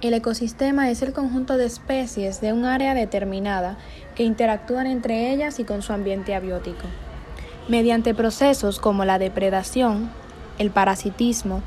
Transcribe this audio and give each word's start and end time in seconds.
El 0.00 0.14
ecosistema 0.14 0.90
es 0.90 1.02
el 1.02 1.12
conjunto 1.12 1.56
de 1.56 1.66
especies 1.66 2.40
de 2.40 2.52
un 2.52 2.64
área 2.64 2.94
determinada 2.94 3.76
que 4.14 4.22
interactúan 4.22 4.86
entre 4.86 5.32
ellas 5.32 5.58
y 5.58 5.64
con 5.64 5.82
su 5.82 5.92
ambiente 5.92 6.36
abiótico. 6.36 6.84
Mediante 7.66 8.14
procesos 8.14 8.78
como 8.78 9.04
la 9.04 9.18
depredación, 9.18 10.08
el 10.58 10.70
parasitismo, 10.70 11.62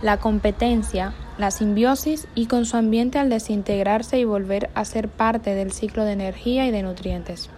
la 0.00 0.16
competencia, 0.16 1.12
la 1.36 1.50
simbiosis 1.50 2.28
y 2.34 2.46
con 2.46 2.64
su 2.64 2.78
ambiente 2.78 3.18
al 3.18 3.28
desintegrarse 3.28 4.18
y 4.18 4.24
volver 4.24 4.70
a 4.74 4.86
ser 4.86 5.08
parte 5.08 5.54
del 5.54 5.70
ciclo 5.70 6.06
de 6.06 6.12
energía 6.12 6.66
y 6.66 6.70
de 6.70 6.82
nutrientes. 6.82 7.50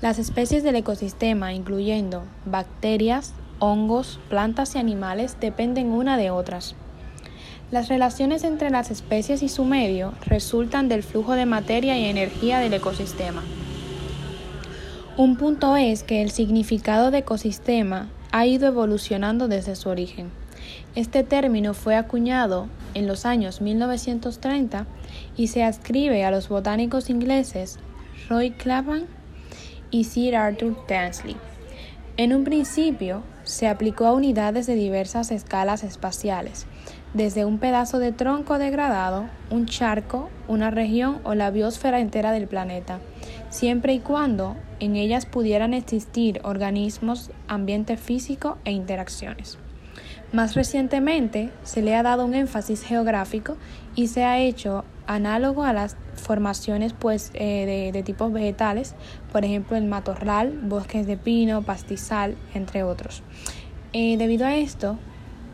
Las 0.00 0.18
especies 0.18 0.64
del 0.64 0.74
ecosistema, 0.74 1.52
incluyendo 1.52 2.24
bacterias, 2.44 3.34
hongos, 3.60 4.18
plantas 4.28 4.74
y 4.74 4.78
animales, 4.78 5.36
dependen 5.38 5.92
una 5.92 6.16
de 6.16 6.32
otras. 6.32 6.74
Las 7.72 7.88
relaciones 7.88 8.44
entre 8.44 8.70
las 8.70 8.92
especies 8.92 9.42
y 9.42 9.48
su 9.48 9.64
medio 9.64 10.14
resultan 10.24 10.88
del 10.88 11.02
flujo 11.02 11.32
de 11.32 11.46
materia 11.46 11.98
y 11.98 12.04
energía 12.04 12.60
del 12.60 12.74
ecosistema. 12.74 13.42
Un 15.16 15.36
punto 15.36 15.76
es 15.76 16.04
que 16.04 16.22
el 16.22 16.30
significado 16.30 17.10
de 17.10 17.18
ecosistema 17.18 18.08
ha 18.30 18.46
ido 18.46 18.68
evolucionando 18.68 19.48
desde 19.48 19.74
su 19.74 19.88
origen. 19.88 20.30
Este 20.94 21.24
término 21.24 21.74
fue 21.74 21.96
acuñado 21.96 22.68
en 22.94 23.08
los 23.08 23.26
años 23.26 23.60
1930 23.60 24.86
y 25.36 25.48
se 25.48 25.64
adscribe 25.64 26.24
a 26.24 26.30
los 26.30 26.48
botánicos 26.48 27.10
ingleses 27.10 27.80
Roy 28.28 28.52
Clapham 28.52 29.06
y 29.90 30.04
Sir 30.04 30.36
Arthur 30.36 30.76
Tansley. 30.86 31.36
En 32.16 32.32
un 32.32 32.44
principio 32.44 33.22
se 33.42 33.66
aplicó 33.68 34.06
a 34.06 34.12
unidades 34.12 34.66
de 34.66 34.74
diversas 34.74 35.30
escalas 35.30 35.82
espaciales, 35.82 36.66
desde 37.16 37.46
un 37.46 37.58
pedazo 37.58 37.98
de 37.98 38.12
tronco 38.12 38.58
degradado, 38.58 39.24
un 39.48 39.64
charco, 39.64 40.28
una 40.48 40.70
región 40.70 41.20
o 41.24 41.34
la 41.34 41.50
biosfera 41.50 42.00
entera 42.00 42.30
del 42.30 42.46
planeta, 42.46 42.98
siempre 43.48 43.94
y 43.94 44.00
cuando 44.00 44.54
en 44.80 44.96
ellas 44.96 45.24
pudieran 45.24 45.72
existir 45.72 46.42
organismos, 46.44 47.30
ambiente 47.48 47.96
físico 47.96 48.58
e 48.66 48.72
interacciones. 48.72 49.56
Más 50.32 50.54
recientemente 50.54 51.50
se 51.62 51.80
le 51.80 51.94
ha 51.94 52.02
dado 52.02 52.26
un 52.26 52.34
énfasis 52.34 52.82
geográfico 52.82 53.56
y 53.94 54.08
se 54.08 54.24
ha 54.24 54.38
hecho 54.38 54.84
análogo 55.06 55.64
a 55.64 55.72
las 55.72 55.96
formaciones 56.16 56.92
pues, 56.92 57.30
eh, 57.32 57.90
de, 57.94 58.02
tipos 58.02 58.30
vegetales, 58.30 58.94
por 59.32 59.42
ejemplo 59.42 59.78
el 59.78 59.86
matorral, 59.86 60.58
bosques 60.64 61.06
de 61.06 61.16
pino, 61.16 61.62
pastizal, 61.62 62.36
entre 62.52 62.82
otros. 62.82 63.22
Eh, 63.94 64.18
debido 64.18 64.44
a 64.44 64.56
esto, 64.56 64.98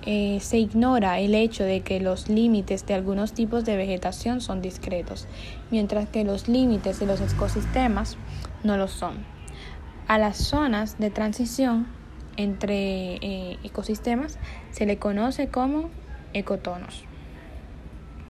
eh, 0.04 0.38
se 0.40 0.58
ignora 0.58 1.20
el 1.20 1.34
hecho 1.34 1.64
de 1.64 1.80
que 1.82 2.00
los 2.00 2.28
límites 2.28 2.86
de 2.86 2.94
algunos 2.94 3.32
tipos 3.32 3.64
de 3.64 3.76
vegetación 3.76 4.40
son 4.40 4.60
discretos, 4.60 5.28
mientras 5.70 6.08
que 6.08 6.24
los 6.24 6.48
límites 6.48 6.98
de 6.98 7.06
los 7.06 7.20
ecosistemas 7.20 8.16
no 8.64 8.76
lo 8.76 8.88
son. 8.88 9.24
A 10.08 10.18
las 10.18 10.36
zonas 10.36 10.98
de 10.98 11.10
transición 11.10 11.86
entre 12.36 13.16
eh, 13.16 13.58
ecosistemas 13.62 14.38
se 14.70 14.86
le 14.86 14.98
conoce 14.98 15.48
como 15.48 15.90
ecotonos. 16.32 17.04